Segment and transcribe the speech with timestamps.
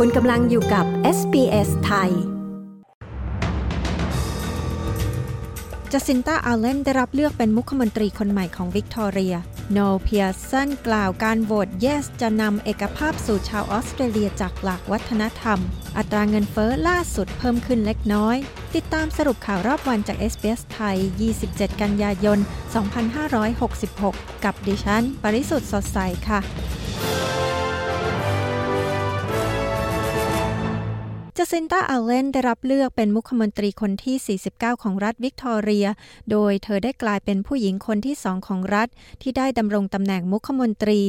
[0.00, 0.86] คุณกำลังอยู่กับ
[1.18, 2.10] SBS ไทย
[5.92, 9.34] จาซินตาอัลเลนได้รับเลือกเป็นมุขมนตรีคนใหม่ของวิกตอเรีย
[9.72, 15.58] โนเพียสันกล่าวการโหวต Yes จะนำเอกภาพสู่ชาวออสเตรเลียจากหลักวัฒนธรรม
[15.96, 18.36] อัตราเงินเฟ้อล่าสุดเพิ่มขึ้นเล็กน้อย
[18.74, 20.96] ติดตามสรุปข่าวรอบวันจาก SBS ไทย
[21.40, 22.38] 27 กันยายน
[23.40, 25.98] 2566 กับดิฉัน ปริสุทธิ์สดใส
[26.30, 26.40] ค่ะ
[31.38, 35.86] จาซินตาอัลเลนได้รับเลือกเป็นมุขมนตรีคนที่ 49 ของรัฐวิกตอเรีย
[36.30, 38.88] โดยเธอได้กลายเป็นผู้หญิงคนที่สองของรัฐ
[39.22, 41.00] ที่ได้ดำรงตำแหน่งมุขมนตรี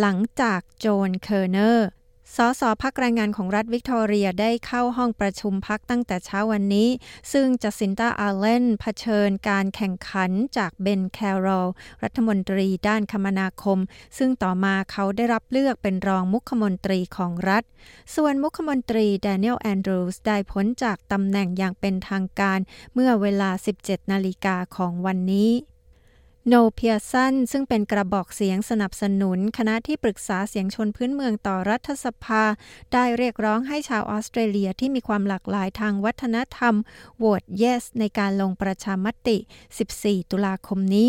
[0.00, 1.88] หลังจากโจนเคอร์เนอร์
[2.36, 6.88] สส.พรรคแรงงานของรัฐวิกตอเรียได้เข้าห้องประชุมพรรคตั้งแต่เช้าวันนี้
[7.32, 11.68] ซึ่งจาซินตาอัลเลนเผชิญการแข่งขันจากเบนแคร์รอล
[12.02, 13.78] รัฐมนตรีด้านคมนาคม
[14.18, 17.62] ซึ่งต่อมาเขาได้รับเลือกเป็นรองมุขมนตรีของรัฐ
[18.14, 22.58] ส่วนมุขมนตรีแดเนียลแอนดรูส์ได้พ้นจากตำแหน่งอย่างเป็นทางการ
[22.94, 25.50] เมื่อเวลา 17 นาฬิกาของวันนี้
[26.48, 32.44] โนเพียสันซึ่งเป็นกระบอกเสียงสนับสนุน คณะที่ปรึกษาเสียงชนพื้นเมืองต่อรัฐสภา
[32.92, 36.74] ได้เรียกร้องให้ชาวออสเตรเลียที่มีความหลากหลายทางวัฒนธรรม
[37.18, 39.36] โหวต yes ในการลงประชามติ
[39.84, 41.08] 14 ตุลาคมนี้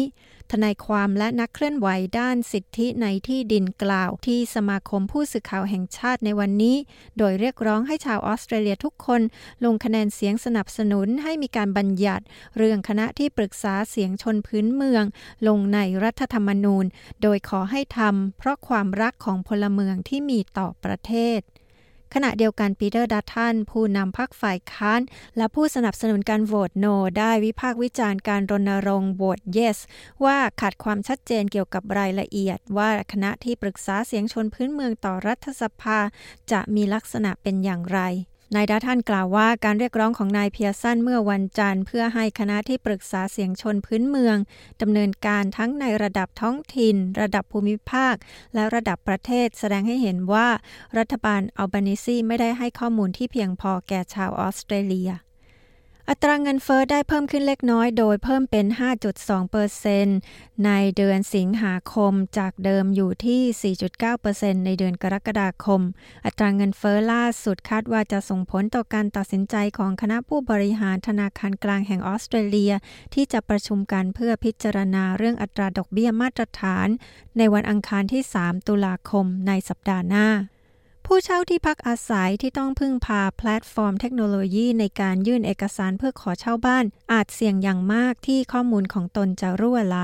[0.52, 1.88] ทนายความและนักเคลื่อนไหว
[2.20, 6.76] ด้านสิทธิในที่ดินกล่าว ที่สมาคมผู้สื่อข่าวแห่งชาติในวันนี้
[7.18, 9.22] โดยเรียกร้องให้ชาวออสเตรเลียทุกคน
[9.66, 12.24] ลงคะแนนเสียงสนับสนุนให้มีการบัญญัติ
[12.58, 15.04] เรื่องคณะที่ปรึกษาเสียงชนพื้นเมือง
[15.48, 16.86] ลงในรัฐธรรมนูญ
[17.22, 21.42] โดยขอให้ทำเพราะความรักของพลเมืองที่มีต่อประเทศ
[22.14, 25.02] ขณะเดียวกันปีเตอร์ดัตทันผู้นำพรรคฝ่ายค้าน
[25.38, 26.86] และผู้สนับสนุนการโหวตโน
[27.18, 29.80] ได้วิพากษ์วิจารณ์การรณรงค์โหวตเยส
[30.26, 36.00] ว่าขาดความชัดเจนเกี่ยวกับรายละเอียด ว่าคณะที่ปรึกษาเสียงชนพื้นเมืองต่อรัฐสภา
[36.52, 38.00] จะมีลักษณะเป็นอย่างไร
[38.56, 44.38] นายดาทันกล่าวว่าการเรียกร้องของนายเพียสันเมื่อวันจันทร์ เพื่อให้คณะที่ปรึกษาเสียงชนพื้นเมือง
[44.82, 48.16] ดำเนินการทั้งในระดับท้องถิ่น ระดับภูมิภาค
[48.54, 50.48] และระดับประเทศแสดงให้เห็นว่า
[50.98, 55.12] รัฐบาลอัลบานิซีไม่ได้ให้ข้อมูลที่เพียงพอแก่ชาวออสเตรเลีย
[56.12, 58.66] อัตราเงินเฟอ้อได้เพิ่มขึ้นเล็กน้อยโดยเพิ่มเป็น
[59.10, 60.08] 5.2เปอร์เซน
[60.66, 65.82] ในเดือนสิงหาคมจากเดิมอยู่ที่ 4.9เปอร์เซนในเดือนกรกฎาคม
[66.26, 72.74] อัตราเงินเฟอ้อล่าสุดคาดว่าจะส่งผลต่อการตัดสินใจของคณะผู้บริหารธนาคารกลางแห่งออสเตรเลีย
[73.14, 76.88] ที่จะประชุมกันเพื่อพิจารณาเรื่องอัตราดอกเบี้ยมาตรฐาน
[77.38, 80.28] ในวันอังคารที่ 3 ตุลาคมในสัปดาห์หน้า
[81.12, 89.98] ผู้เช่าที่พักอาศัยที่ต้องพึ่งพาแพลตฟอร์มเทคโนโลยีในการยื่นเอกสารเพื่อขอเช่าบ้าน อาจเสี่ยงอย่างมากที่ข้อมูลของตนจะรั่วไหล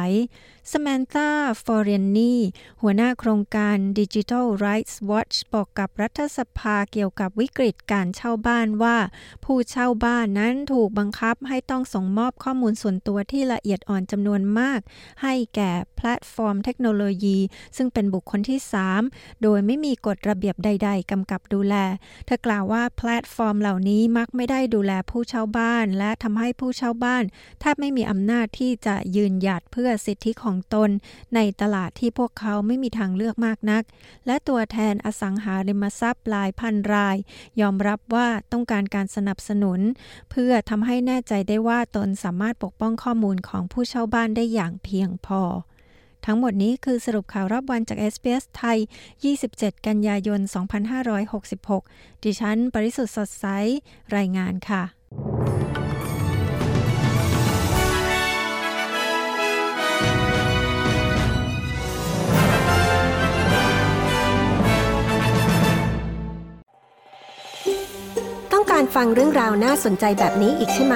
[0.72, 2.34] ซาแมนธา ฟลอเรอานี
[2.82, 8.98] หัวหน้าโครงการ Digital Rights Watch บอกกับรัฐสภาเกี่ยวกับวิกฤตการเช่าบ้านว่า
[9.46, 14.80] ผู้เช่าบ้านนั้นถูกบังคับให้ต้องส่งมอบข้อมูลส่วนตัวที่ละเอียดอ่อนจำนวนมาก
[15.22, 17.38] ให้แก่แพลตฟอร์มเทคโนโลยี
[17.78, 18.60] ซึ่งเป็นบุคคลที่
[19.02, 21.76] 3 โดยไม่มีกฎระเบียบใดกำกับดูแล
[22.26, 27.24] เธอกล่าวว่าแพลตฟอร์มเหล่านี้มักไม่ได้ดูแลผู้เช่าบ้าน และทำให้ผู้เช่าบ้าน
[27.60, 30.90] แทบไม่มีอำนาจที่จะยืนหยัดเพื่อสิทธิของตน
[31.36, 33.84] ในตลาดที่พวกเขาไม่มีทางเลือกมากนัก
[34.28, 37.18] และตัวแทนอสังหาริมทรัพย์หลายพันราย
[37.62, 39.80] ยอมรับว่าต้องการการสนับสนุน
[40.32, 45.42] เพื่อทำให้แน่ใจได้ว่าตนสามารถปกป้องข้อมูลของผู้เช่าบ้านได้อย่างเพียงพอ
[46.26, 48.78] ทั้งหมดนี้คือสรุปข่าวรอบวันจาก SBS ไทย
[49.32, 50.40] 27 กันยายน
[51.32, 53.46] 2566 ดิฉัน ปริสุทธ์สดใส
[54.16, 54.84] รายงานค่ะ
[68.54, 70.96] ต้องการฟังเรื่องราวน่าสนใจแบบนี้อีกใช่ไหม